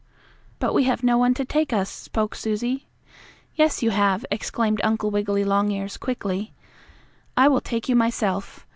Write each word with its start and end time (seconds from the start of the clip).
"But 0.57 0.73
we 0.73 0.85
have 0.85 1.03
no 1.03 1.19
one 1.19 1.35
to 1.35 1.45
take 1.45 1.71
us," 1.71 1.87
spoke 1.87 2.33
Susie. 2.33 2.87
"Yes, 3.53 3.83
you 3.83 3.91
have!" 3.91 4.25
exclaimed 4.31 4.81
Uncle 4.83 5.11
Wiggily 5.11 5.43
Longears 5.43 5.95
quickly. 5.97 6.55
"I 7.37 7.47
will 7.47 7.61
take 7.61 7.87
you 7.87 7.95
myself. 7.95 8.65